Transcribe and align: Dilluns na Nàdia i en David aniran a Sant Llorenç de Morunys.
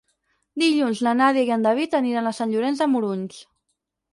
Dilluns 0.61 1.01
na 1.07 1.13
Nàdia 1.19 1.45
i 1.49 1.53
en 1.57 1.67
David 1.67 1.93
aniran 1.99 2.31
a 2.31 2.33
Sant 2.39 2.55
Llorenç 2.55 2.83
de 2.85 2.89
Morunys. 2.95 3.39